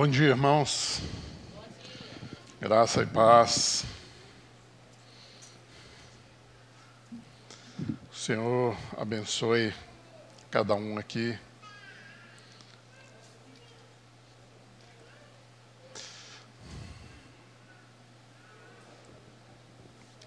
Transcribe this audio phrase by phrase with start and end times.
[0.00, 1.02] Bom dia, irmãos.
[2.58, 3.84] Graça e paz.
[8.10, 9.74] O Senhor abençoe
[10.50, 11.38] cada um aqui.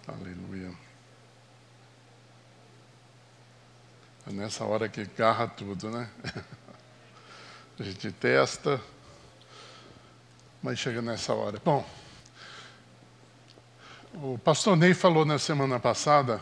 [0.07, 0.71] Aleluia.
[4.27, 6.11] É nessa hora que garra tudo, né?
[7.79, 8.79] A gente testa,
[10.63, 11.61] mas chega nessa hora.
[11.63, 11.85] Bom,
[14.13, 16.39] o pastor Ney falou na semana passada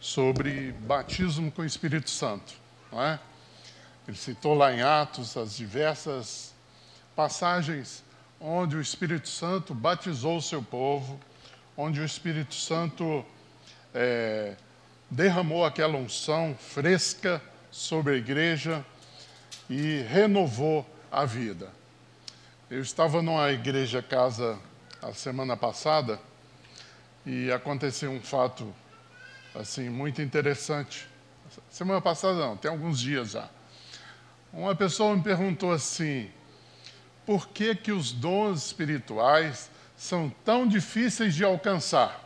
[0.00, 2.54] sobre batismo com o Espírito Santo,
[2.92, 3.18] não é?
[4.06, 6.54] Ele citou lá em Atos as diversas
[7.16, 8.04] passagens
[8.40, 11.18] onde o Espírito Santo batizou o seu povo,
[11.76, 13.24] onde o Espírito Santo
[13.92, 14.54] é,
[15.10, 18.84] derramou aquela unção fresca sobre a igreja
[19.68, 21.75] e renovou a vida.
[22.68, 24.58] Eu estava numa igreja casa
[25.00, 26.18] a semana passada
[27.24, 28.74] e aconteceu um fato
[29.54, 31.06] assim muito interessante.
[31.70, 33.48] Semana passada não, tem alguns dias já.
[34.52, 36.28] Uma pessoa me perguntou assim:
[37.24, 42.20] por que que os dons espirituais são tão difíceis de alcançar?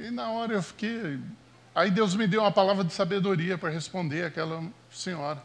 [0.00, 1.20] E na hora eu fiquei,
[1.72, 5.40] aí Deus me deu uma palavra de sabedoria para responder aquela senhora.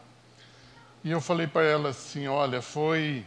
[1.04, 3.24] E eu falei para ela assim: olha, foi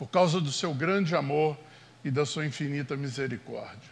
[0.00, 1.58] por causa do seu grande amor
[2.02, 3.90] e da sua infinita misericórdia.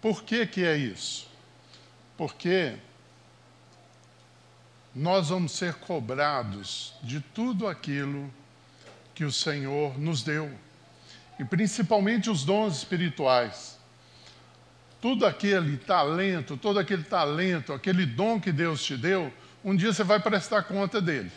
[0.00, 1.28] Por que, que é isso?
[2.16, 2.76] Porque
[4.94, 8.32] nós vamos ser cobrados de tudo aquilo
[9.16, 10.48] que o Senhor nos deu,
[11.40, 13.76] e principalmente os dons espirituais.
[15.00, 20.04] Tudo aquele talento, todo aquele talento, aquele dom que Deus te deu, um dia você
[20.04, 21.32] vai prestar conta dele.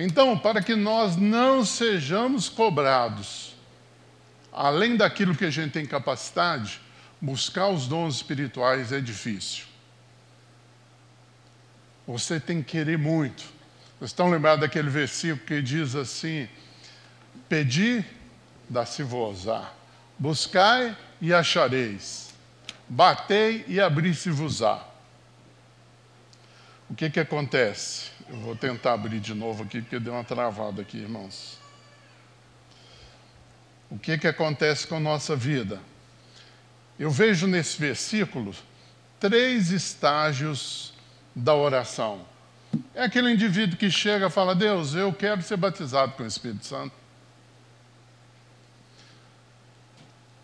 [0.00, 3.56] Então, para que nós não sejamos cobrados,
[4.52, 6.80] além daquilo que a gente tem capacidade,
[7.20, 9.64] buscar os dons espirituais é difícil.
[12.06, 13.42] Você tem que querer muito.
[13.98, 16.48] Vocês estão lembrados daquele versículo que diz assim:
[17.48, 18.04] Pedi,
[18.70, 19.72] dá-se-vos-á.
[20.16, 22.32] Buscai e achareis.
[22.88, 24.80] Batei e abri-se-vos-á.
[26.88, 28.17] O que que acontece?
[28.28, 31.58] Eu vou tentar abrir de novo aqui, porque deu uma travada aqui, irmãos.
[33.90, 35.80] O que, que acontece com a nossa vida?
[36.98, 38.54] Eu vejo nesse versículo
[39.18, 40.92] três estágios
[41.34, 42.26] da oração.
[42.94, 46.66] É aquele indivíduo que chega e fala: Deus, eu quero ser batizado com o Espírito
[46.66, 46.92] Santo.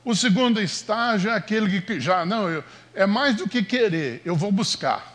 [0.02, 2.64] O segundo estágio é aquele que já, não, eu,
[2.94, 5.13] é mais do que querer, eu vou buscar.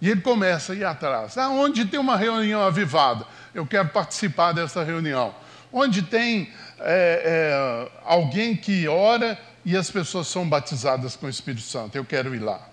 [0.00, 1.36] E ele começa a ir atrás.
[1.36, 3.26] Ah, onde tem uma reunião avivada?
[3.54, 5.34] Eu quero participar dessa reunião.
[5.72, 11.62] Onde tem é, é, alguém que ora e as pessoas são batizadas com o Espírito
[11.62, 11.96] Santo?
[11.96, 12.66] Eu quero ir lá.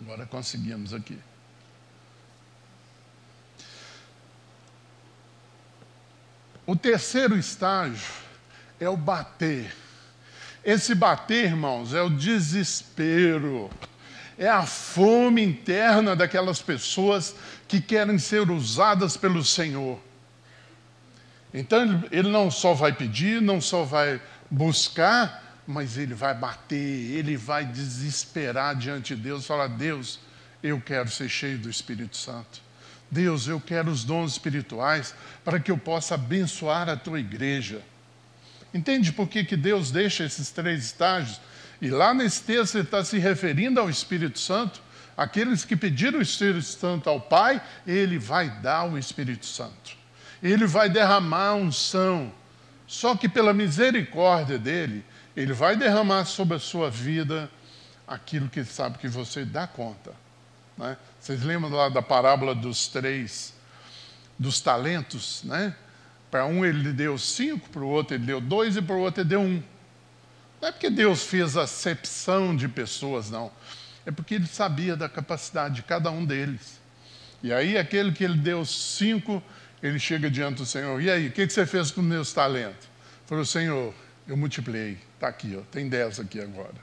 [0.00, 1.18] Agora conseguimos aqui.
[6.66, 8.12] O terceiro estágio
[8.80, 9.72] é o bater.
[10.64, 13.70] Esse bater, irmãos, é o desespero
[14.42, 17.32] é a fome interna daquelas pessoas
[17.68, 20.00] que querem ser usadas pelo Senhor.
[21.54, 24.20] Então ele não só vai pedir, não só vai
[24.50, 30.18] buscar, mas ele vai bater, ele vai desesperar diante de Deus, falar: Deus,
[30.60, 32.60] eu quero ser cheio do Espírito Santo.
[33.08, 35.14] Deus, eu quero os dons espirituais
[35.44, 37.80] para que eu possa abençoar a tua igreja.
[38.74, 41.40] Entende por que, que Deus deixa esses três estágios?
[41.82, 44.80] E lá nesse texto ele está se referindo ao Espírito Santo.
[45.16, 49.96] Aqueles que pediram o Espírito Santo ao Pai, ele vai dar o Espírito Santo.
[50.40, 52.32] Ele vai derramar unção.
[52.86, 55.04] Só que pela misericórdia dele,
[55.36, 57.50] ele vai derramar sobre a sua vida
[58.06, 60.12] aquilo que ele sabe que você dá conta.
[60.78, 60.96] Né?
[61.18, 63.54] Vocês lembram lá da parábola dos três,
[64.38, 65.74] dos talentos, né?
[66.30, 69.22] Para um ele deu cinco, para o outro ele deu dois e para o outro
[69.22, 69.62] ele deu um.
[70.62, 73.50] Não é porque Deus fez acepção de pessoas, não.
[74.06, 76.80] É porque Ele sabia da capacidade de cada um deles.
[77.42, 79.42] E aí, aquele que Ele deu cinco,
[79.82, 81.02] ele chega diante do Senhor.
[81.02, 82.88] E aí, o que, que você fez com meus talentos?
[83.26, 83.92] Falou, Senhor,
[84.28, 84.98] eu multipliquei.
[85.14, 86.76] Está aqui, ó, tem dez aqui agora.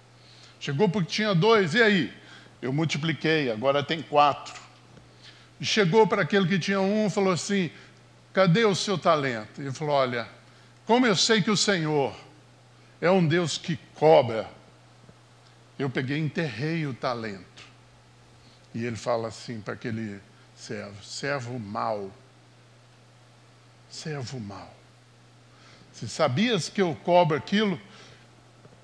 [0.59, 2.13] Chegou porque tinha dois, e aí?
[2.61, 4.59] Eu multipliquei, agora tem quatro.
[5.57, 7.71] E chegou para aquele que tinha um, falou assim:
[8.33, 9.61] cadê o seu talento?
[9.61, 10.27] Ele falou: olha,
[10.85, 12.13] como eu sei que o Senhor
[13.01, 14.49] é um Deus que cobra.
[15.77, 17.63] Eu peguei enterrei o talento.
[18.73, 20.19] E ele fala assim para aquele
[20.55, 22.11] servo: servo mau.
[23.89, 24.73] servo mau.
[25.93, 27.79] Se sabias que eu cobro aquilo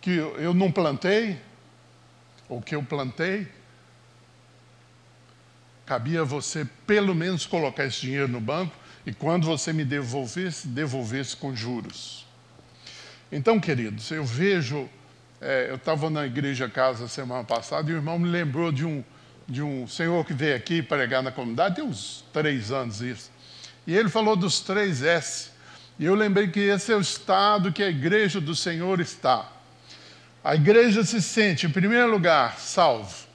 [0.02, 1.40] que eu não plantei,
[2.48, 3.48] ou que eu plantei,
[5.86, 8.76] cabia você pelo menos colocar esse dinheiro no banco
[9.06, 12.25] e quando você me devolvesse, devolvesse com juros.
[13.36, 14.90] Então, queridos, eu vejo,
[15.42, 19.04] é, eu estava na igreja casa semana passada e o irmão me lembrou de um,
[19.46, 23.30] de um senhor que veio aqui pregar na comunidade, tem uns três anos isso.
[23.86, 25.50] E ele falou dos três S.
[26.00, 29.52] E eu lembrei que esse é o estado que a igreja do Senhor está.
[30.42, 33.28] A igreja se sente, em primeiro lugar, salvo.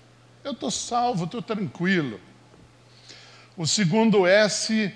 [0.42, 2.18] Eu estou salvo, estou tranquilo.
[3.54, 4.94] O segundo S,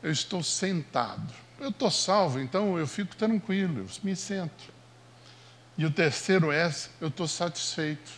[0.00, 1.34] eu estou sentado.
[1.60, 4.72] Eu estou salvo, então eu fico tranquilo, eu me sento.
[5.76, 8.10] E o terceiro S, eu estou satisfeito.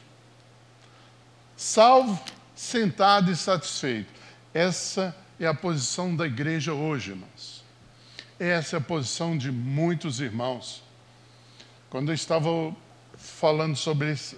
[1.57, 2.23] Salvo,
[2.55, 4.13] sentado e satisfeito.
[4.55, 7.65] Essa é a posição da igreja hoje, irmãos.
[8.39, 10.83] Essa é a posição de muitos irmãos.
[11.91, 12.49] Quando eu estava
[13.17, 14.37] falando sobre isso,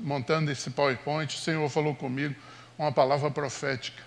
[0.00, 2.34] montando esse PowerPoint, o Senhor falou comigo
[2.78, 4.02] uma palavra profética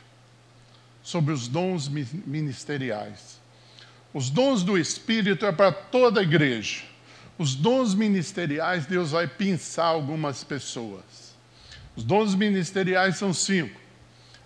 [1.04, 3.33] sobre os dons ministeriais.
[4.14, 6.84] Os dons do Espírito é para toda a igreja.
[7.38, 11.34] Os dons ministeriais, Deus vai pensar algumas pessoas.
[11.96, 13.80] Os dons ministeriais são cinco: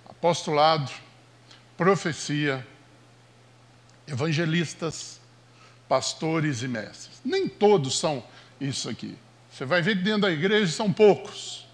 [0.07, 0.89] apostolado,
[1.75, 2.65] profecia,
[4.07, 5.19] evangelistas,
[5.89, 7.19] pastores e mestres.
[7.23, 8.23] Nem todos são
[8.59, 9.17] isso aqui.
[9.51, 11.67] Você vai ver que dentro da igreja são poucos.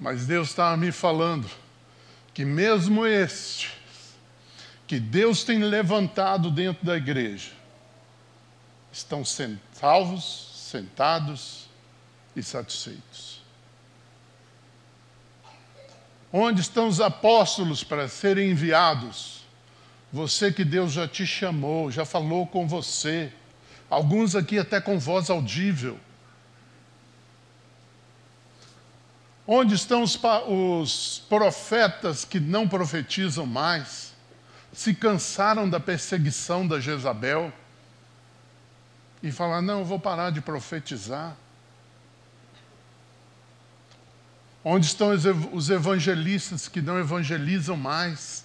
[0.00, 1.48] Mas Deus estava me falando
[2.32, 3.70] que mesmo estes
[4.86, 7.52] que Deus tem levantado dentro da igreja
[8.92, 11.66] estão salvos, sentados
[12.36, 13.40] e satisfeitos.
[16.32, 19.42] Onde estão os apóstolos para serem enviados?
[20.12, 23.32] Você que Deus já te chamou, já falou com você,
[23.88, 25.98] alguns aqui até com voz audível.
[29.46, 34.11] Onde estão os, os profetas que não profetizam mais?
[34.72, 37.52] Se cansaram da perseguição da Jezabel
[39.22, 41.36] e falaram: não, eu vou parar de profetizar.
[44.64, 45.10] Onde estão
[45.52, 48.44] os evangelistas que não evangelizam mais?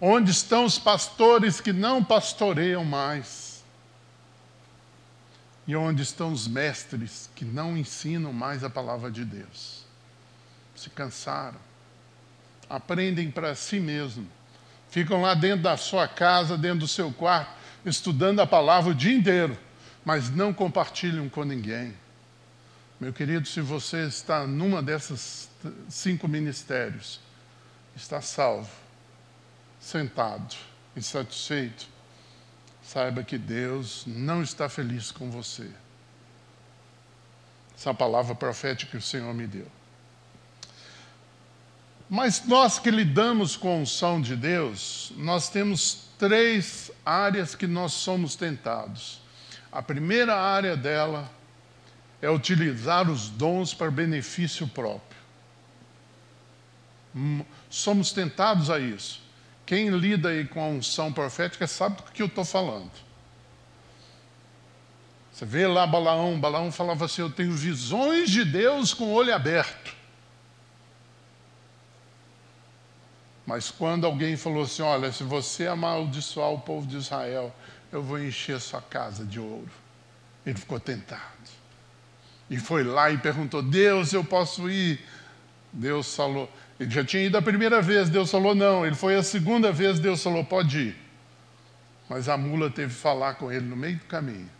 [0.00, 3.62] Onde estão os pastores que não pastoreiam mais?
[5.66, 9.84] E onde estão os mestres que não ensinam mais a palavra de Deus?
[10.74, 11.60] Se cansaram,
[12.68, 14.26] aprendem para si mesmo,
[14.90, 17.52] ficam lá dentro da sua casa, dentro do seu quarto,
[17.84, 19.56] estudando a palavra o dia inteiro,
[20.04, 21.94] mas não compartilham com ninguém.
[23.00, 25.48] Meu querido, se você está numa dessas
[25.88, 27.20] cinco ministérios,
[27.94, 28.70] está salvo,
[29.80, 30.56] sentado,
[30.96, 31.86] insatisfeito,
[32.82, 35.70] saiba que Deus não está feliz com você.
[37.76, 39.77] Essa é palavra profética que o Senhor me deu.
[42.08, 47.92] Mas nós que lidamos com a unção de Deus, nós temos três áreas que nós
[47.92, 49.20] somos tentados.
[49.70, 51.30] A primeira área dela
[52.22, 55.18] é utilizar os dons para benefício próprio.
[57.14, 59.20] Hum, somos tentados a isso.
[59.66, 62.90] Quem lida aí com a unção profética sabe do que eu estou falando.
[65.30, 69.34] Você vê lá Balaão, Balaão falava assim: Eu tenho visões de Deus com o olho
[69.34, 69.97] aberto.
[73.48, 77.50] Mas quando alguém falou assim: Olha, se você amaldiçoar o povo de Israel,
[77.90, 79.70] eu vou encher sua casa de ouro.
[80.44, 81.22] Ele ficou tentado.
[82.50, 85.02] E foi lá e perguntou: Deus, eu posso ir?
[85.72, 86.52] Deus falou.
[86.78, 88.84] Ele já tinha ido a primeira vez, Deus falou não.
[88.84, 90.96] Ele foi a segunda vez, Deus falou: pode ir.
[92.06, 94.50] Mas a mula teve que falar com ele no meio do caminho.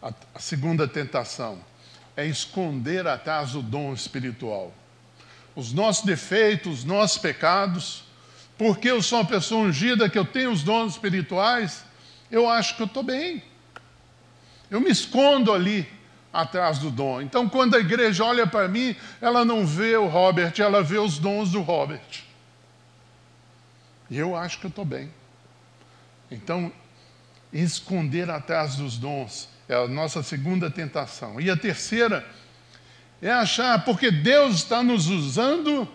[0.00, 1.60] A, a segunda tentação
[2.16, 4.72] é esconder atrás do dom espiritual.
[5.54, 8.04] Os nossos defeitos, os nossos pecados,
[8.56, 11.84] porque eu sou uma pessoa ungida, que eu tenho os dons espirituais,
[12.30, 13.42] eu acho que eu estou bem.
[14.70, 15.86] Eu me escondo ali
[16.32, 17.20] atrás do dom.
[17.20, 21.18] Então, quando a igreja olha para mim, ela não vê o Robert, ela vê os
[21.18, 22.24] dons do Robert.
[24.08, 25.10] E eu acho que eu estou bem.
[26.30, 26.72] Então,
[27.52, 31.40] esconder atrás dos dons é a nossa segunda tentação.
[31.40, 32.26] E a terceira
[33.22, 35.88] é achar, porque Deus está nos usando,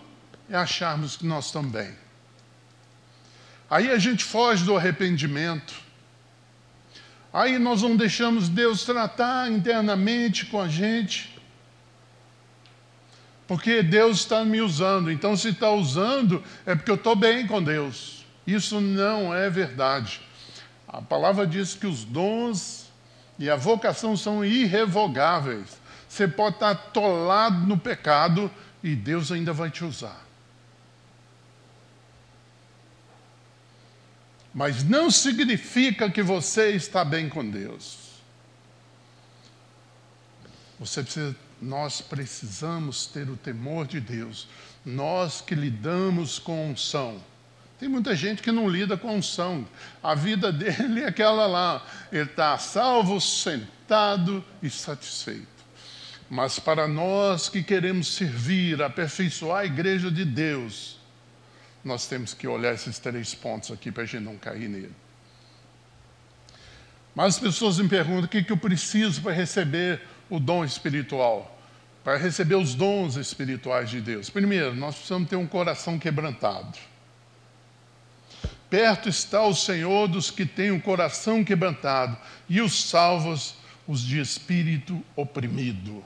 [0.50, 1.94] é acharmos que nós também.
[3.70, 5.88] Aí a gente foge do arrependimento
[7.32, 11.38] Aí nós não deixamos Deus tratar internamente com a gente.
[13.46, 15.10] Porque Deus está me usando.
[15.10, 18.24] Então, se está usando, é porque eu estou bem com Deus.
[18.46, 20.20] Isso não é verdade.
[20.86, 22.90] A palavra diz que os dons
[23.38, 25.78] e a vocação são irrevogáveis.
[26.08, 28.50] Você pode estar atolado no pecado
[28.82, 30.26] e Deus ainda vai te usar.
[34.54, 38.08] Mas não significa que você está bem com Deus.
[40.80, 44.48] Você precisa, nós precisamos ter o temor de Deus.
[44.84, 47.22] Nós que lidamos com unção.
[47.78, 49.66] Tem muita gente que não lida com unção.
[50.02, 51.86] A vida dele é aquela lá.
[52.10, 55.57] Ele está salvo, sentado e satisfeito.
[56.30, 60.98] Mas para nós que queremos servir, aperfeiçoar a igreja de Deus,
[61.82, 64.94] nós temos que olhar esses três pontos aqui para a gente não cair nele.
[67.14, 71.58] Mas as pessoas me perguntam o que, que eu preciso para receber o dom espiritual,
[72.04, 74.28] para receber os dons espirituais de Deus.
[74.28, 76.78] Primeiro, nós precisamos ter um coração quebrantado.
[78.68, 82.18] Perto está o Senhor dos que têm o coração quebrantado
[82.48, 83.54] e os salvos,
[83.86, 86.04] os de espírito oprimido.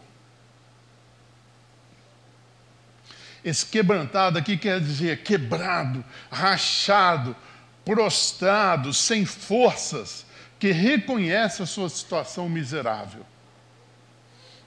[3.45, 7.35] Esse quebrantado aqui quer dizer quebrado, rachado,
[7.85, 10.25] prostrado, sem forças,
[10.59, 13.27] que reconhece a sua situação miserável.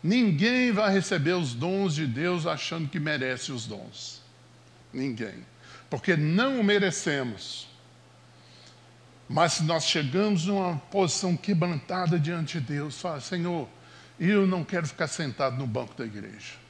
[0.04, 4.22] Ninguém vai receber os dons de Deus achando que merece os dons.
[4.94, 5.46] Ninguém.
[5.90, 7.68] Porque não o merecemos.
[9.28, 13.68] Mas se nós chegamos numa posição quebrantada diante de Deus, fala, Senhor,
[14.20, 16.65] eu não quero ficar sentado no banco da igreja.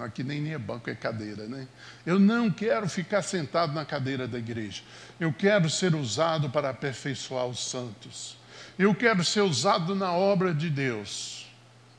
[0.00, 1.68] Aqui nem, nem é banco, é cadeira, né?
[2.04, 4.82] Eu não quero ficar sentado na cadeira da igreja.
[5.18, 8.36] Eu quero ser usado para aperfeiçoar os santos.
[8.76, 11.46] Eu quero ser usado na obra de Deus.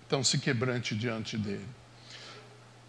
[0.06, 1.66] Então se quebrante diante dele.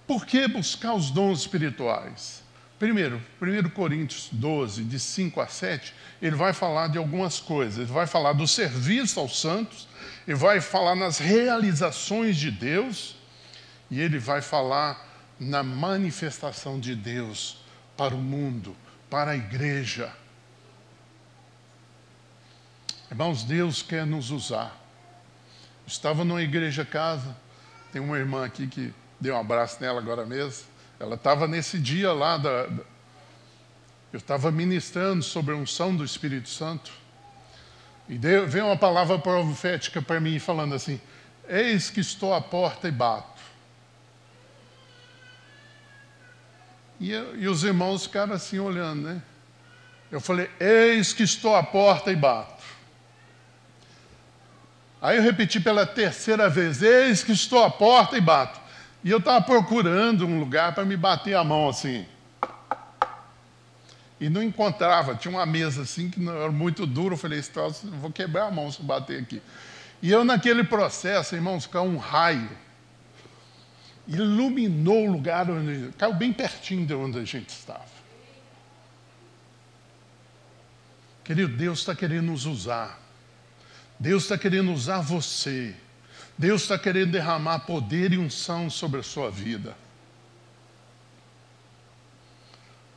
[0.07, 2.43] Por que buscar os dons espirituais?
[2.79, 7.79] Primeiro, 1 Coríntios 12, de 5 a 7, ele vai falar de algumas coisas.
[7.79, 9.87] Ele vai falar do serviço aos santos,
[10.27, 13.18] ele vai falar nas realizações de Deus
[13.91, 15.07] e ele vai falar
[15.39, 17.59] na manifestação de Deus
[17.97, 18.77] para o mundo,
[19.09, 20.13] para a igreja.
[23.11, 24.77] Irmãos, Deus quer nos usar.
[25.87, 27.35] Estava numa igreja casa,
[27.93, 30.67] tem uma irmã aqui que deu um abraço nela agora mesmo.
[31.01, 32.83] Ela estava nesse dia lá, da, da
[34.13, 36.91] eu estava ministrando sobre a unção do Espírito Santo.
[38.09, 40.99] E veio uma palavra profética para mim falando assim:
[41.47, 43.38] Eis que estou à porta e bato.
[47.01, 49.23] E, e os irmãos ficaram assim olhando, né?
[50.11, 52.63] Eu falei: Eis que estou à porta e bato.
[55.01, 58.61] Aí eu repeti pela terceira vez: Eis que estou à porta e bato.
[59.05, 62.05] E eu estava procurando um lugar para me bater a mão assim.
[64.21, 67.15] E não encontrava, tinha uma mesa assim que não era muito duro.
[67.15, 67.41] Eu falei:
[68.01, 69.41] vou quebrar a mão se eu bater aqui.
[70.03, 72.49] E eu, naquele processo, irmãos, caiu um raio
[74.09, 77.99] iluminou o lugar onde caiu bem pertinho de onde a gente estava.
[81.23, 82.99] Querido, Deus está querendo nos usar.
[84.01, 85.77] Deus está querendo usar você.
[86.39, 89.77] Deus está querendo derramar poder e unção sobre a sua vida.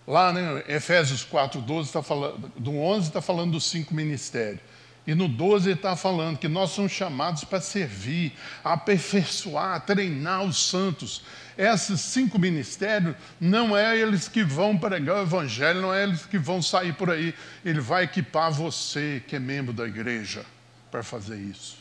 [0.08, 4.62] Lá, né, Efésios 4, 12 está falando, do 11 está falando dos cinco ministérios.
[5.06, 10.70] E no 12 ele está falando que nós somos chamados para servir, aperfeiçoar, treinar os
[10.70, 11.24] santos.
[11.58, 16.38] Esses cinco ministérios não é eles que vão pregar o evangelho, não é eles que
[16.38, 17.34] vão sair por aí.
[17.66, 20.46] Ele vai equipar você, que é membro da igreja,
[20.92, 21.78] para fazer isso.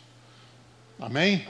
[0.99, 1.47] Amém?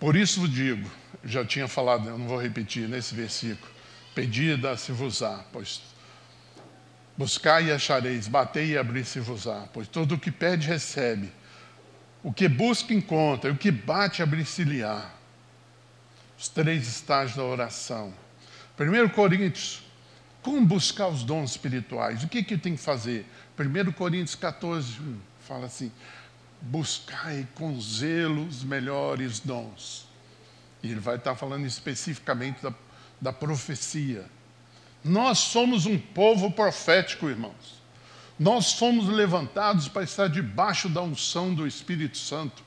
[0.00, 0.90] Por isso eu digo,
[1.24, 3.70] já tinha falado, eu não vou repetir nesse versículo.
[4.14, 5.82] Pedi e dá-se-vos-á, pois
[7.18, 11.32] Buscai e achareis, batei e abrir-se-vos-á, pois todo o que pede recebe,
[12.22, 15.10] o que busca encontra, e o que bate abrir-se-lhe-á.
[16.38, 18.14] Os três estágios da oração.
[18.78, 19.82] 1 Coríntios,
[20.40, 22.22] como buscar os dons espirituais?
[22.22, 23.26] O que, que tem que fazer?
[23.58, 25.90] 1 Coríntios 14, 1, fala assim:
[26.62, 30.06] buscai com zelo os melhores dons.
[30.84, 32.72] E ele vai estar falando especificamente da,
[33.20, 34.24] da profecia
[35.08, 37.78] nós somos um povo profético, irmãos.
[38.38, 42.62] Nós fomos levantados para estar debaixo da unção do Espírito Santo.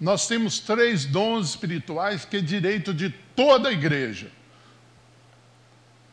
[0.00, 4.30] Nós temos três dons espirituais que é direito de toda a igreja: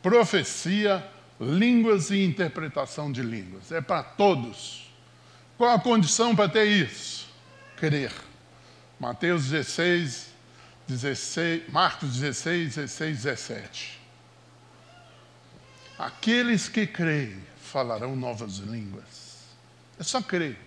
[0.02, 1.06] profecia,
[1.40, 3.72] línguas e interpretação de línguas.
[3.72, 4.90] É para todos.
[5.56, 7.28] Qual a condição para ter isso?
[7.76, 8.12] Crer.
[8.98, 10.30] Mateus 16,
[10.86, 13.99] 16, Marcos 16, 16, 17.
[16.00, 19.44] Aqueles que creem falarão novas línguas.
[19.98, 20.58] É só crer.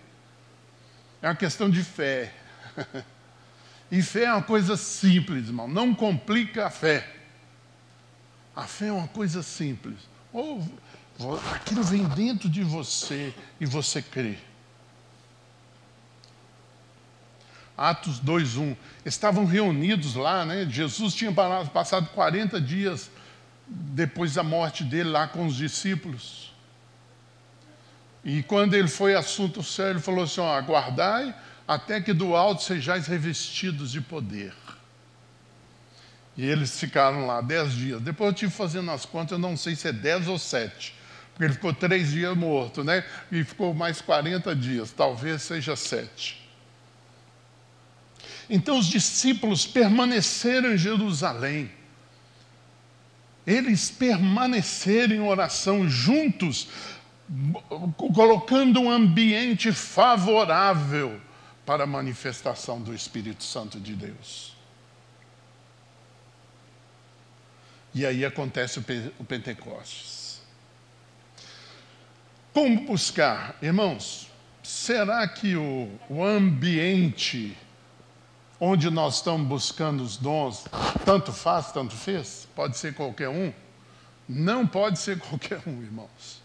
[1.23, 2.31] É uma questão de fé.
[3.91, 5.67] E fé é uma coisa simples, irmão.
[5.67, 7.15] Não complica a fé.
[8.55, 9.99] A fé é uma coisa simples.
[10.31, 10.67] Ou
[11.53, 14.39] aquilo vem dentro de você e você crê.
[17.77, 18.75] Atos 2:1.
[19.05, 20.65] Estavam reunidos lá, né?
[20.67, 23.11] Jesus tinha passado 40 dias
[23.67, 26.53] depois da morte dele lá com os discípulos.
[28.24, 31.36] E quando ele foi assunto sério, ele falou assim: ó, aguardai
[31.67, 34.53] até que do alto sejais revestidos de poder.
[36.36, 38.01] E eles ficaram lá dez dias.
[38.01, 40.96] Depois eu tive fazendo as contas, eu não sei se é dez ou sete.
[41.32, 43.03] Porque ele ficou três dias morto, né?
[43.32, 46.43] E ficou mais 40 dias, talvez seja sete.
[48.50, 51.72] Então os discípulos permaneceram em Jerusalém.
[53.45, 56.69] Eles permaneceram em oração juntos,
[58.13, 61.19] colocando um ambiente favorável
[61.65, 64.53] para a manifestação do Espírito Santo de Deus.
[67.93, 70.41] E aí acontece o Pentecostes.
[72.53, 73.57] Como buscar?
[73.62, 74.29] Irmãos,
[74.63, 77.57] será que o, o ambiente
[78.65, 80.65] onde nós estamos buscando os dons,
[81.03, 82.48] tanto faz, tanto fez?
[82.55, 83.51] Pode ser qualquer um?
[84.27, 86.41] Não pode ser qualquer um, irmãos.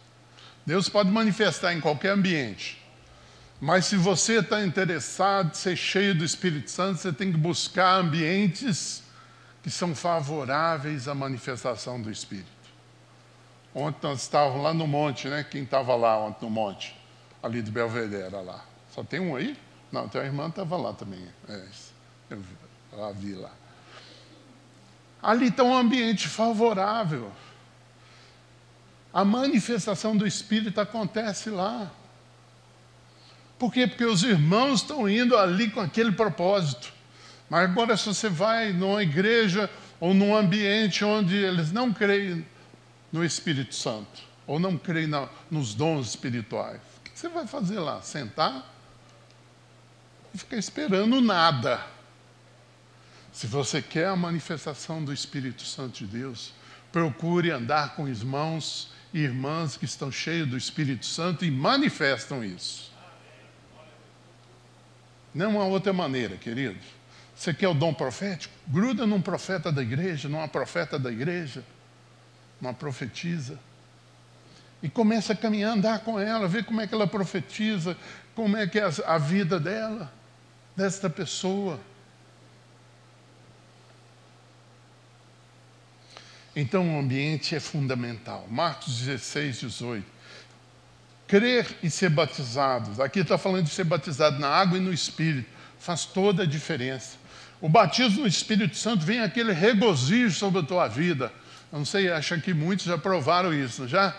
[0.67, 2.85] Deus pode manifestar em qualquer ambiente.
[3.61, 7.95] Mas se você está interessado em ser cheio do Espírito Santo, você tem que buscar
[7.95, 9.05] ambientes
[9.63, 12.49] que são favoráveis à manifestação do Espírito.
[13.73, 15.47] Ontem nós estávamos lá no monte, né?
[15.49, 16.99] Quem estava lá ontem no monte?
[17.41, 18.65] Ali de Belvedere, lá.
[18.91, 19.57] Só tem um aí?
[19.93, 21.25] Não, tem uma irmã que estava lá também.
[21.49, 21.88] É isso.
[22.31, 23.53] A vi lá.
[25.23, 27.33] Ali está um ambiente favorável.
[29.13, 31.91] A manifestação do Espírito acontece lá.
[33.59, 33.87] Por quê?
[33.87, 36.93] Porque os irmãos estão indo ali com aquele propósito.
[37.51, 42.47] Mas agora, se você vai numa igreja ou num ambiente onde eles não creem
[43.11, 47.81] no Espírito Santo, ou não creem na, nos dons espirituais, o que você vai fazer
[47.81, 48.01] lá?
[48.03, 48.65] Sentar
[50.33, 51.85] e ficar esperando nada.
[53.39, 56.53] Se você quer a manifestação do Espírito Santo de Deus,
[56.91, 62.91] procure andar com irmãos e irmãs que estão cheios do Espírito Santo e manifestam isso.
[65.33, 66.81] Não há outra maneira, querido.
[67.37, 68.53] Você quer o dom profético?
[68.67, 71.63] Gruda num profeta da igreja, numa profeta da igreja,
[72.61, 73.57] uma profetisa.
[74.83, 77.97] E começa a caminhar, andar com ela, ver como é que ela profetiza,
[78.35, 80.13] como é que é a vida dela,
[80.77, 81.79] desta pessoa.
[86.61, 88.49] Então o ambiente é fundamental.
[88.51, 90.05] Marcos 16, 18.
[91.29, 92.99] Crer e ser batizados.
[92.99, 95.49] Aqui está falando de ser batizado na água e no Espírito.
[95.79, 97.17] Faz toda a diferença.
[97.61, 101.33] O batismo no Espírito Santo vem aquele regozijo sobre a tua vida.
[101.71, 104.17] Eu não sei, acho que muitos já provaram isso, já?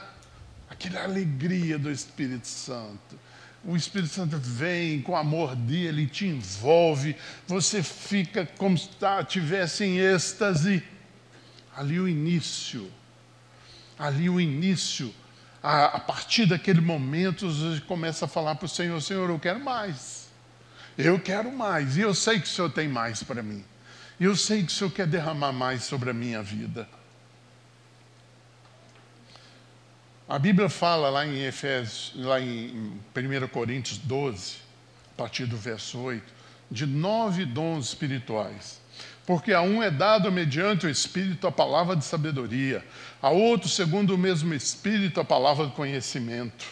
[0.70, 3.20] Aquela alegria do Espírito Santo.
[3.66, 9.22] O Espírito Santo vem com o amor dele, te envolve, você fica como se tá,
[9.26, 10.82] tivesse em êxtase
[11.80, 12.92] ali o início,
[13.98, 15.16] ali o início,
[15.64, 19.62] a, a partir daquele momento, você começa a falar para o Senhor: Senhor, eu quero
[19.62, 20.28] mais,
[20.98, 23.64] eu quero mais, e eu sei que o Senhor tem mais para mim,
[24.20, 26.86] eu sei que o Senhor quer derramar mais sobre a minha vida.
[30.28, 34.58] A Bíblia fala lá em Efésios, lá em 1 Coríntios 12,
[35.14, 36.34] a partir do verso 8,
[36.70, 38.80] de nove dons espirituais
[39.30, 42.84] porque a um é dado mediante o Espírito a palavra de sabedoria,
[43.22, 46.66] a outro, segundo o mesmo Espírito, a palavra de conhecimento.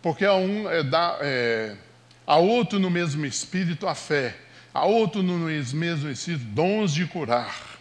[0.00, 1.76] Porque a um é, da, é
[2.24, 4.36] a outro no mesmo Espírito a fé,
[4.72, 7.80] a outro no mesmo Espírito dons de curar,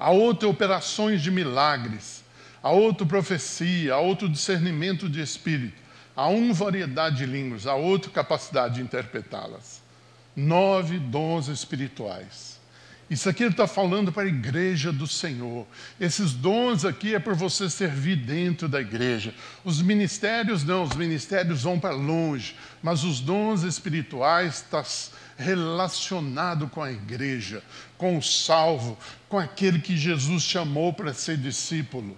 [0.00, 2.24] a outro operações de milagres,
[2.62, 5.76] a outro profecia, a outro discernimento de Espírito,
[6.16, 9.81] a um variedade de línguas, a outro capacidade de interpretá-las
[10.34, 12.52] nove dons espirituais.
[13.12, 15.66] Isso aqui ele está falando para a igreja do Senhor.
[16.00, 19.34] Esses dons aqui é para você servir dentro da igreja.
[19.62, 24.82] Os ministérios não, os ministérios vão para longe, mas os dons espirituais estão
[25.36, 27.62] relacionados com a igreja,
[27.98, 32.16] com o salvo, com aquele que Jesus chamou para ser discípulo.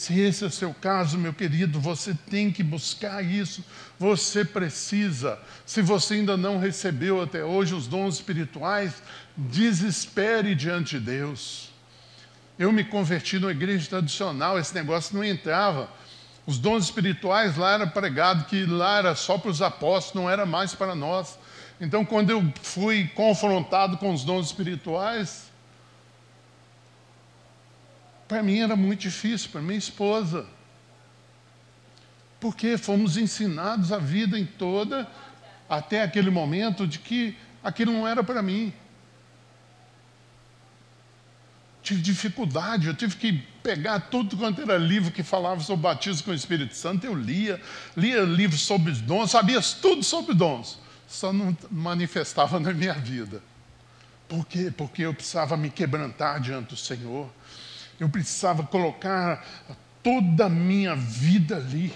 [0.00, 3.62] Se esse é o seu caso, meu querido, você tem que buscar isso.
[3.98, 5.38] Você precisa.
[5.66, 8.94] Se você ainda não recebeu até hoje os dons espirituais,
[9.36, 11.68] desespere diante de Deus.
[12.58, 15.90] Eu me converti numa igreja tradicional, esse negócio não entrava.
[16.46, 20.46] Os dons espirituais lá era pregado que lá era só para os apóstolos, não era
[20.46, 21.38] mais para nós.
[21.78, 25.49] Então, quando eu fui confrontado com os dons espirituais,
[28.30, 30.46] para mim era muito difícil, para minha esposa.
[32.38, 35.10] Porque fomos ensinados a vida em toda,
[35.68, 38.72] até aquele momento, de que aquilo não era para mim.
[41.82, 43.32] Tive dificuldade, eu tive que
[43.64, 47.14] pegar tudo quanto era livro que falava sobre o batismo com o Espírito Santo, eu
[47.16, 47.60] lia,
[47.96, 53.42] lia livros sobre dons, sabia tudo sobre dons, só não manifestava na minha vida.
[54.28, 54.72] Por quê?
[54.76, 57.28] Porque eu precisava me quebrantar diante do Senhor
[58.00, 59.46] eu precisava colocar
[60.02, 61.92] toda a minha vida ali.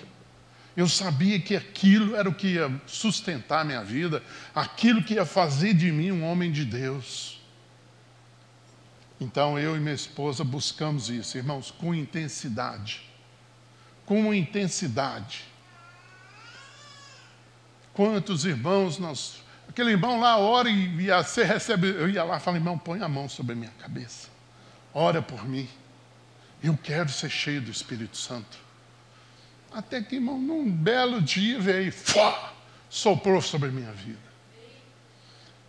[0.77, 4.23] Eu sabia que aquilo era o que ia sustentar a minha vida,
[4.55, 7.41] aquilo que ia fazer de mim um homem de Deus.
[9.21, 13.09] Então eu e minha esposa buscamos isso, irmãos, com intensidade.
[14.05, 15.45] Com intensidade.
[17.95, 19.43] Quantos irmãos nós.
[19.69, 21.89] Aquele irmão lá ora e, e você recebe.
[21.89, 24.29] Eu ia lá e falei, irmão, põe a mão sobre a minha cabeça.
[24.93, 25.69] Ora por mim.
[26.65, 28.57] Eu quero ser cheio do Espírito Santo.
[29.71, 32.55] Até que, irmão, num belo dia veio, fó,
[32.89, 34.25] soprou sobre a minha vida.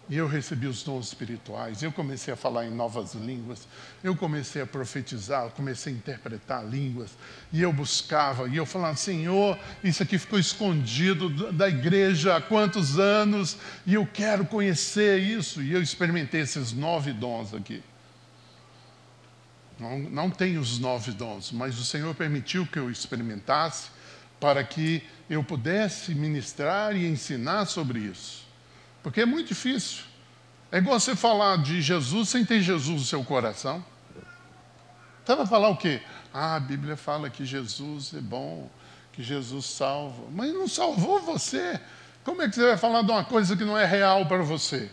[0.08, 1.84] E eu recebi os dons espirituais.
[1.84, 3.68] Eu comecei a falar em novas línguas.
[4.02, 5.50] Eu comecei a profetizar.
[5.50, 7.10] Comecei a interpretar línguas.
[7.52, 8.48] E eu buscava.
[8.48, 13.58] E eu falava, Senhor, isso aqui ficou escondido da igreja há quantos anos.
[13.86, 15.62] E eu quero conhecer isso.
[15.62, 17.84] E eu experimentei esses nove dons aqui.
[19.80, 23.90] Não, não tenho os nove dons, mas o Senhor permitiu que eu experimentasse
[24.40, 28.46] para que eu pudesse ministrar e ensinar sobre isso.
[29.04, 30.04] Porque é muito difícil.
[30.72, 33.84] É igual você falar de Jesus sem ter Jesus no seu coração.
[35.24, 36.02] Você vai falar o quê?
[36.34, 38.70] Ah, a Bíblia fala que Jesus é bom,
[39.14, 40.24] que Jesus salva.
[40.32, 41.80] Mas não salvou você.
[42.24, 44.90] Como é que você vai falar de uma coisa que não é real para você?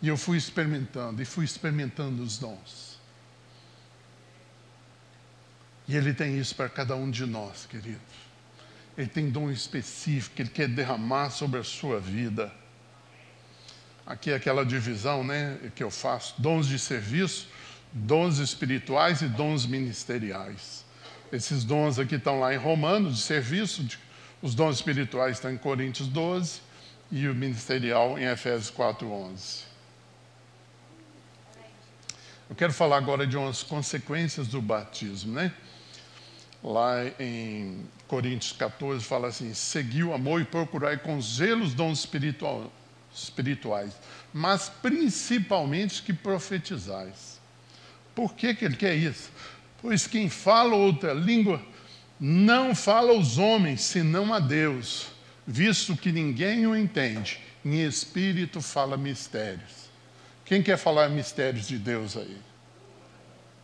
[0.00, 2.91] E eu fui experimentando, e fui experimentando os dons.
[5.88, 8.00] E Ele tem isso para cada um de nós, queridos.
[8.96, 12.52] Ele tem dom específico, Ele quer derramar sobre a sua vida.
[14.06, 17.48] Aqui é aquela divisão né, que eu faço: dons de serviço,
[17.92, 20.84] dons espirituais e dons ministeriais.
[21.32, 23.98] Esses dons aqui estão lá em Romanos, de serviço, de,
[24.42, 26.60] os dons espirituais estão em Coríntios 12
[27.10, 29.64] e o ministerial em Efésios 4, 11.
[32.50, 35.54] Eu quero falar agora de umas consequências do batismo, né?
[36.62, 42.00] Lá em Coríntios 14, fala assim: seguir o amor e procurar com zelo os dons
[42.00, 42.72] espiritual,
[43.14, 43.94] espirituais,
[44.32, 47.40] mas principalmente que profetizais.
[48.14, 49.30] Por que, que ele quer isso?
[49.80, 51.60] Pois quem fala outra língua
[52.20, 55.08] não fala aos homens, senão a Deus,
[55.46, 57.40] visto que ninguém o entende.
[57.64, 59.90] Em espírito fala mistérios.
[60.44, 62.36] Quem quer falar mistérios de Deus aí?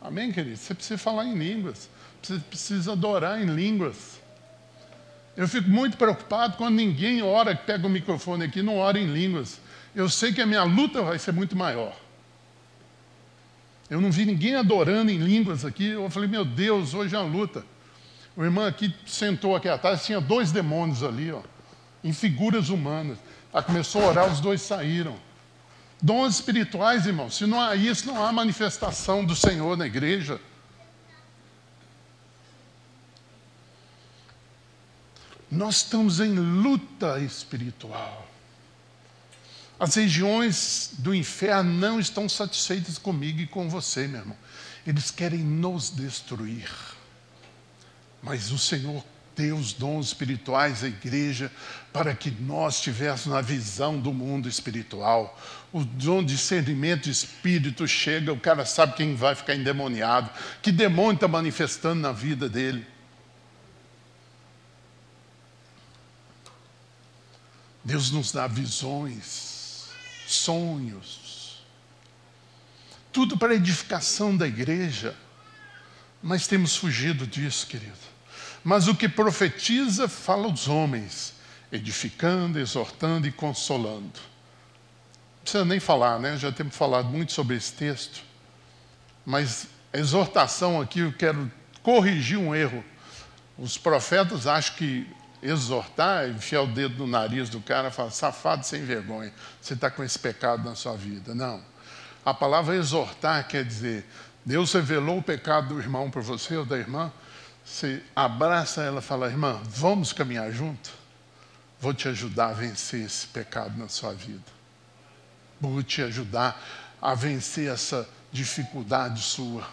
[0.00, 0.56] Amém, querido?
[0.56, 1.88] Você precisa falar em línguas.
[2.22, 4.20] Você precisa adorar em línguas.
[5.36, 9.60] Eu fico muito preocupado quando ninguém ora, pega o microfone aqui, não ora em línguas.
[9.94, 11.96] Eu sei que a minha luta vai ser muito maior.
[13.88, 15.88] Eu não vi ninguém adorando em línguas aqui.
[15.90, 17.64] Eu falei, meu Deus, hoje é uma luta.
[18.36, 21.40] O irmão aqui sentou aqui atrás, tinha dois demônios ali, ó,
[22.04, 23.18] em figuras humanas.
[23.52, 25.16] Ela começou a orar, os dois saíram.
[26.00, 27.30] Dons espirituais, irmão.
[27.30, 30.40] Se não há isso, não há manifestação do Senhor na igreja.
[35.50, 38.28] Nós estamos em luta espiritual.
[39.80, 44.36] As regiões do inferno não estão satisfeitas comigo e com você, meu irmão.
[44.86, 46.68] Eles querem nos destruir.
[48.22, 49.04] Mas o Senhor
[49.36, 51.50] deu os dons espirituais à igreja
[51.92, 55.40] para que nós tivéssemos a visão do mundo espiritual.
[55.72, 60.28] O dom de discernimento de espírito chega, o cara sabe quem vai ficar endemoniado,
[60.60, 62.84] que demônio está manifestando na vida dele.
[67.88, 69.86] Deus nos dá visões,
[70.26, 71.64] sonhos,
[73.10, 75.16] tudo para edificação da igreja,
[76.22, 77.96] mas temos fugido disso, querido.
[78.62, 81.32] Mas o que profetiza fala aos homens,
[81.72, 84.20] edificando, exortando e consolando.
[84.20, 86.36] Não precisa nem falar, né?
[86.36, 88.22] Já temos falado muito sobre esse texto,
[89.24, 91.50] mas exortação aqui eu quero
[91.82, 92.84] corrigir um erro.
[93.56, 95.06] Os profetas acham que
[95.42, 99.90] exortar, enfiar o dedo no nariz do cara e falar, safado sem vergonha, você está
[99.90, 101.34] com esse pecado na sua vida.
[101.34, 101.62] Não.
[102.24, 104.04] A palavra exortar quer dizer,
[104.44, 107.12] Deus revelou o pecado do irmão para você ou da irmã,
[107.64, 110.90] você abraça ela e fala, irmã, vamos caminhar junto?
[111.80, 114.42] Vou te ajudar a vencer esse pecado na sua vida.
[115.60, 116.60] Vou te ajudar
[117.00, 119.68] a vencer essa dificuldade sua.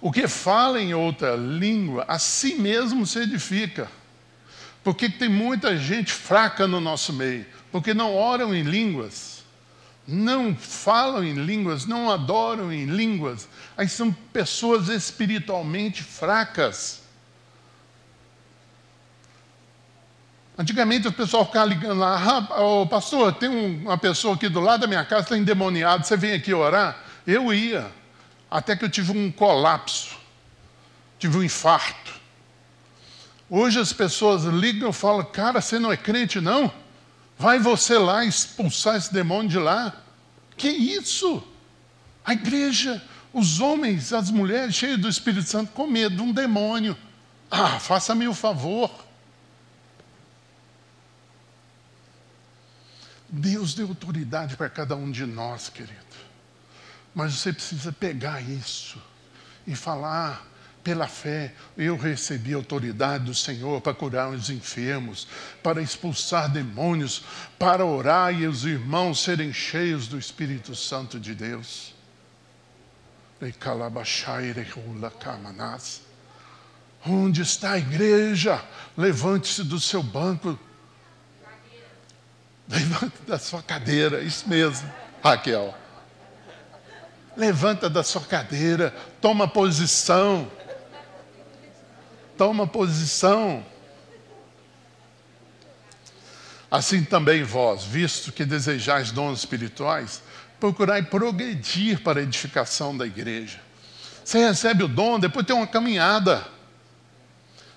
[0.00, 3.90] O que fala em outra língua, a si mesmo se edifica.
[4.82, 9.42] Porque tem muita gente fraca no nosso meio, porque não oram em línguas,
[10.06, 13.48] não falam em línguas, não adoram em línguas.
[13.76, 17.02] Aí são pessoas espiritualmente fracas.
[20.56, 24.82] Antigamente o pessoal ficava ligando lá, ah, oh, pastor, tem uma pessoa aqui do lado
[24.82, 27.02] da minha casa, está endemoniado, você vem aqui orar?
[27.26, 27.90] Eu ia,
[28.54, 30.16] até que eu tive um colapso,
[31.18, 32.14] tive um infarto.
[33.50, 36.72] Hoje as pessoas ligam e falam, cara, você não é crente não?
[37.36, 40.00] Vai você lá expulsar esse demônio de lá.
[40.56, 41.42] Que isso?
[42.24, 46.96] A igreja, os homens, as mulheres cheios do Espírito Santo com medo de um demônio.
[47.50, 48.88] Ah, faça-me o favor.
[53.28, 56.03] Deus deu autoridade para cada um de nós, querido.
[57.14, 59.00] Mas você precisa pegar isso
[59.66, 60.46] e falar
[60.82, 65.26] pela fé, eu recebi autoridade do Senhor para curar os enfermos,
[65.62, 67.24] para expulsar demônios,
[67.58, 71.94] para orar e os irmãos serem cheios do Espírito Santo de Deus.
[77.06, 78.62] Onde está a igreja?
[78.96, 80.58] Levante-se do seu banco
[82.68, 84.90] Levanta da sua cadeira, isso mesmo,
[85.22, 85.74] Raquel.
[87.36, 90.50] Levanta da sua cadeira, toma posição.
[92.36, 93.64] Toma posição.
[96.70, 100.22] Assim também vós, visto que desejais dons espirituais,
[100.58, 103.60] procurai progredir para a edificação da igreja.
[104.24, 106.44] Você recebe o dom, depois tem uma caminhada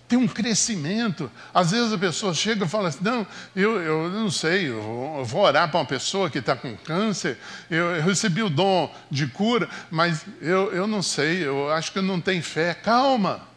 [0.07, 1.29] tem um crescimento.
[1.53, 5.41] Às vezes a pessoa chega e fala assim: não, eu, eu não sei, eu vou,
[5.41, 7.37] orar para uma pessoa que está com câncer,
[7.69, 11.99] eu, eu, recebi o dom de cura, mas eu, eu não sei, eu acho que
[11.99, 12.73] eu não tenho fé.
[12.73, 13.47] Calma.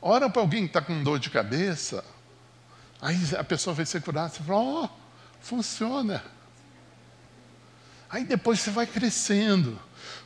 [0.00, 2.04] Ora para alguém que está com dor de cabeça,
[3.00, 4.88] aí a pessoa vai ser curada, você fala: ó, oh,
[5.40, 6.22] funciona.
[8.10, 9.80] Aí depois você vai crescendo.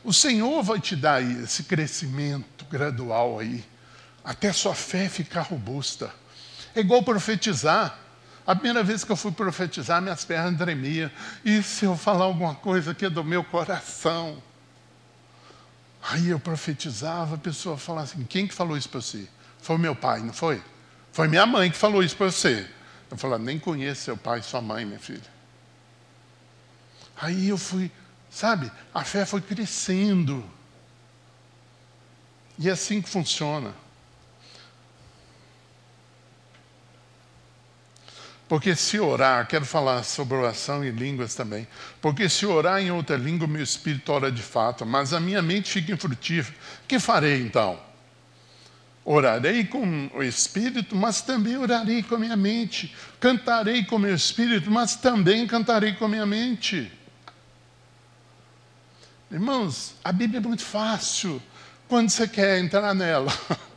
[0.05, 3.65] O Senhor vai te dar esse crescimento gradual aí
[4.29, 6.13] até sua fé ficar robusta.
[6.75, 7.99] É igual profetizar.
[8.47, 11.11] A primeira vez que eu fui profetizar, minhas pernas tremiam.
[11.43, 14.43] E se eu falar alguma coisa que é do meu coração?
[16.03, 19.27] Aí eu profetizava, a pessoa falava assim: quem que falou isso para você?
[19.63, 20.63] Foi meu pai, não foi?
[21.11, 22.69] Foi minha mãe que falou isso para você.
[23.11, 25.39] Eu falava: nem conheço seu pai sua mãe, minha filha.
[27.19, 27.91] Aí eu fui,
[28.29, 30.45] sabe, a fé foi crescendo.
[32.59, 33.88] E é assim que funciona.
[38.49, 41.69] Porque se orar, quero falar sobre oração em línguas também.
[42.01, 45.71] Porque se orar em outra língua, meu espírito ora de fato, mas a minha mente
[45.71, 46.57] fica infrutífera.
[46.89, 47.79] Que farei então?
[49.05, 52.95] Orarei com o espírito, mas também orarei com a minha mente.
[53.21, 56.91] Cantarei com o meu espírito, mas também cantarei com a minha mente.
[59.31, 61.43] Irmãos, a Bíblia é muito fácil
[61.87, 63.31] quando você quer entrar nela.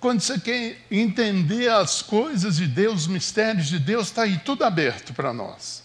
[0.00, 4.64] Quando você quer entender as coisas de Deus, os mistérios de Deus, está aí tudo
[4.64, 5.82] aberto para nós.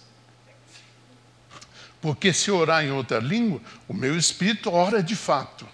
[1.99, 5.67] Porque se orar em outra língua, o meu espírito ora de fato.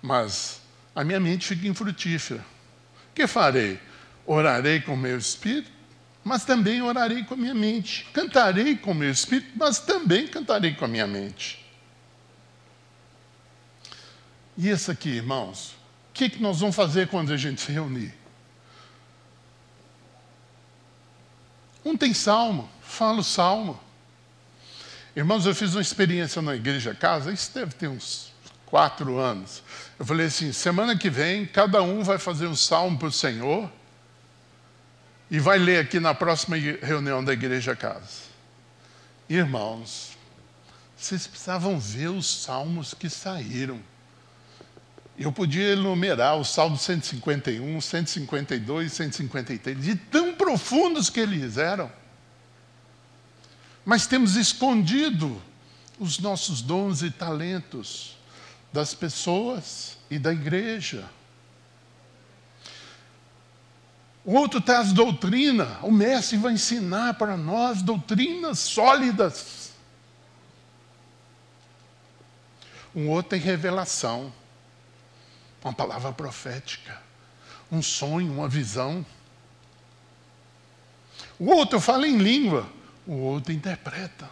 [0.00, 0.60] Mas
[0.94, 2.40] a minha mente fica infrutífera.
[3.10, 3.78] O que farei?
[4.24, 5.70] Orarei com o meu espírito,
[6.22, 8.06] mas também orarei com a minha mente.
[8.14, 11.62] Cantarei com o meu espírito, mas também cantarei com a minha mente.
[14.56, 15.74] E isso aqui, irmãos,
[16.14, 18.14] que, que nós vamos fazer quando a gente se reunir?
[21.84, 23.78] Um tem salmo, fala o salmo.
[25.14, 28.32] Irmãos, eu fiz uma experiência na igreja casa, isso deve ter uns
[28.64, 29.62] quatro anos.
[29.98, 33.70] Eu falei assim: semana que vem, cada um vai fazer um salmo para o Senhor
[35.30, 38.22] e vai ler aqui na próxima reunião da igreja casa.
[39.28, 40.16] Irmãos,
[40.96, 43.80] vocês precisavam ver os salmos que saíram.
[45.16, 51.90] Eu podia enumerar o Salmo 151, 152, 153, de tão profundos que eles eram.
[53.84, 55.40] Mas temos escondido
[56.00, 58.16] os nossos dons e talentos
[58.72, 61.08] das pessoas e da igreja.
[64.24, 69.70] O outro traz doutrina, o mestre vai ensinar para nós doutrinas sólidas.
[72.96, 74.32] Um outro tem revelação,
[75.64, 77.00] uma palavra profética,
[77.72, 79.04] um sonho, uma visão.
[81.38, 82.68] O outro fala em língua,
[83.06, 84.28] o outro interpreta.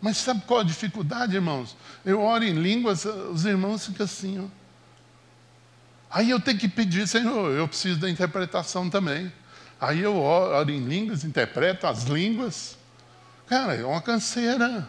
[0.00, 1.76] Mas sabe qual a dificuldade, irmãos?
[2.04, 4.62] Eu oro em línguas, os irmãos ficam assim, ó.
[6.10, 9.32] Aí eu tenho que pedir, Senhor, eu preciso da interpretação também.
[9.80, 12.76] Aí eu oro em línguas, interpreto as línguas.
[13.46, 14.88] Cara, é uma canseira.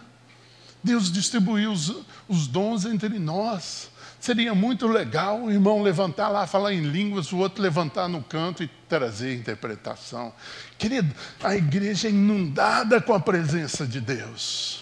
[0.84, 1.96] Deus distribuiu os,
[2.28, 3.90] os dons entre nós.
[4.24, 8.64] Seria muito legal o irmão levantar lá, falar em línguas, o outro levantar no canto
[8.64, 10.34] e trazer interpretação.
[10.78, 14.82] Querido, a igreja é inundada com a presença de Deus.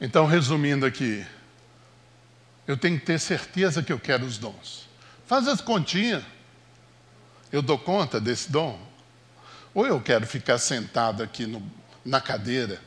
[0.00, 1.22] Então, resumindo aqui,
[2.66, 4.88] eu tenho que ter certeza que eu quero os dons.
[5.26, 6.24] Faz as continhas.
[7.52, 8.89] Eu dou conta desse dom?
[9.74, 11.62] Ou eu quero ficar sentado aqui no,
[12.04, 12.80] na cadeira?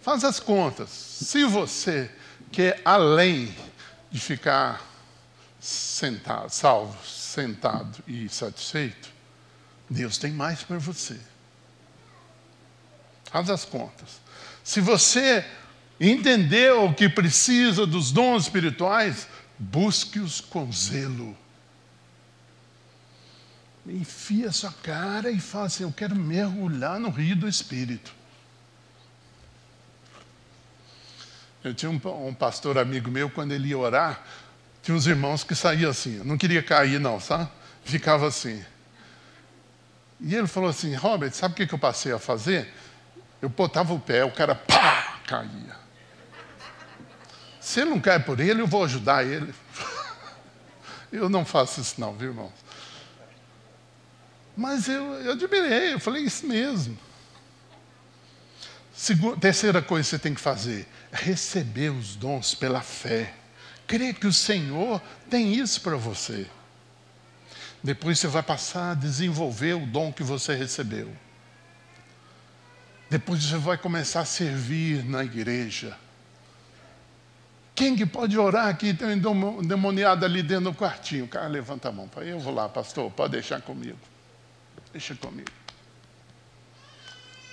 [0.00, 0.90] Faz as contas.
[0.90, 2.10] Se você
[2.52, 3.54] quer além
[4.10, 4.82] de ficar
[5.60, 9.08] sentado, salvo, sentado e satisfeito,
[9.88, 11.18] Deus tem mais para você.
[13.30, 14.20] Faz as contas.
[14.62, 15.44] Se você
[15.98, 19.26] entendeu que precisa dos dons espirituais,
[19.58, 21.36] busque-os com zelo.
[23.86, 28.14] Enfia sua cara e fala assim: Eu quero mergulhar no rio do Espírito.
[31.62, 34.22] Eu tinha um, um pastor amigo meu, quando ele ia orar,
[34.82, 37.48] tinha uns irmãos que saíam assim, não queria cair, não, sabe?
[37.82, 38.62] Ficava assim.
[40.20, 42.72] E ele falou assim: Robert, sabe o que eu passei a fazer?
[43.40, 45.76] Eu botava o pé, o cara pá, caía.
[47.60, 49.54] Se ele não cai por ele, eu vou ajudar ele.
[51.10, 52.63] eu não faço isso não, viu, irmãos?
[54.56, 56.96] Mas eu, eu admirei, eu falei isso mesmo.
[58.94, 63.32] Segunda, terceira coisa que você tem que fazer receber os dons pela fé.
[63.86, 66.46] Crer que o Senhor tem isso para você.
[67.82, 71.14] Depois você vai passar a desenvolver o dom que você recebeu.
[73.10, 75.96] Depois você vai começar a servir na igreja.
[77.74, 78.94] Quem que pode orar aqui?
[78.94, 81.26] Tem um endemoniado ali dentro do quartinho.
[81.26, 82.08] O cara levanta a mão.
[82.16, 83.98] Eu vou lá, pastor, pode deixar comigo.
[84.94, 85.50] Deixa comigo.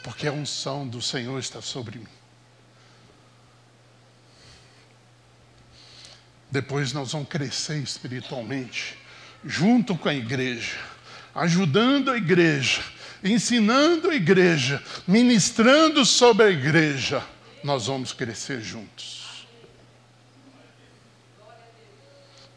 [0.02, 2.08] Porque a unção do Senhor está sobre mim.
[6.50, 8.98] Depois nós vamos crescer espiritualmente,
[9.44, 10.80] junto com a igreja,
[11.36, 12.82] ajudando a igreja
[13.24, 17.26] ensinando a igreja, ministrando sobre a igreja,
[17.64, 19.48] nós vamos crescer juntos.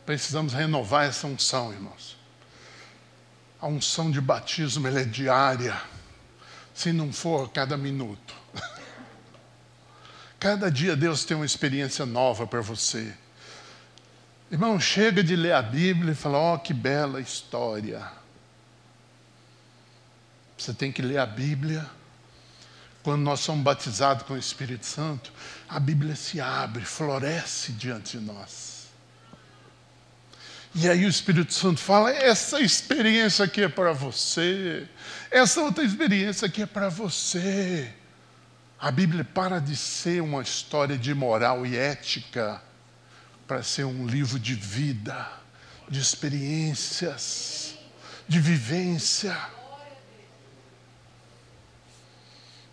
[0.07, 2.17] Precisamos renovar essa unção, irmãos.
[3.65, 5.81] A unção de batismo é diária,
[6.75, 8.35] se não for cada minuto.
[10.39, 13.15] Cada dia Deus tem uma experiência nova para você.
[14.53, 18.07] Irmão, chega de ler a Bíblia e falar: ó, oh, que bela história.
[20.59, 21.89] Você tem que ler a Bíblia.
[23.03, 25.33] Quando nós somos batizados com o Espírito Santo,
[25.67, 28.74] a Bíblia se abre, floresce diante de nós.
[30.75, 34.89] E aí o Espírito Santo fala: essa experiência aqui é para você,
[35.31, 37.93] essa outra experiência aqui é para você.
[38.79, 42.61] A Bíblia para de ser uma história de moral e ética
[43.47, 45.31] para ser um livro de vida,
[45.89, 47.77] de experiências,
[48.27, 49.37] de vivência.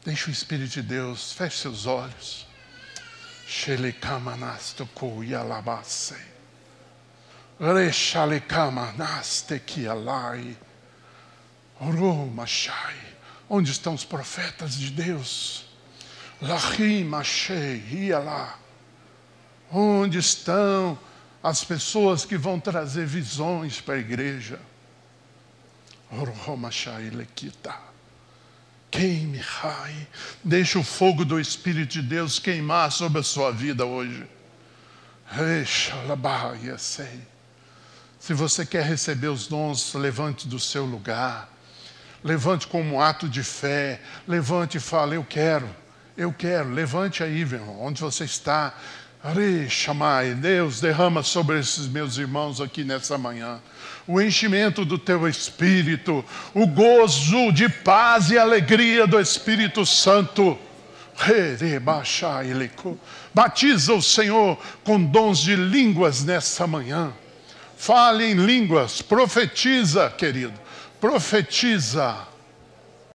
[0.03, 2.47] Deixe o Espírito de Deus, feche seus olhos.
[3.47, 6.30] Shelikamanasto kuyalabase.
[13.47, 15.66] Onde estão os profetas de Deus?
[19.72, 20.97] Onde estão
[21.43, 24.59] as pessoas que vão trazer visões para a igreja?
[28.89, 30.07] Queime, Rai.
[30.43, 34.28] Deixa o fogo do Espírito de Deus queimar sobre a sua vida hoje.
[38.22, 41.49] Se você quer receber os dons, levante do seu lugar.
[42.24, 43.99] Levante como um ato de fé.
[44.28, 45.67] Levante e fale: Eu quero,
[46.15, 46.69] eu quero.
[46.69, 48.76] Levante aí, meu irmão, onde você está.
[49.69, 53.59] Chamai, Deus, derrama sobre esses meus irmãos aqui nessa manhã
[54.07, 60.57] o enchimento do teu espírito, o gozo de paz e alegria do Espírito Santo.
[63.34, 67.13] Batiza o Senhor com dons de línguas nessa manhã.
[67.82, 70.53] Fale em línguas, profetiza, querido,
[70.99, 72.15] profetiza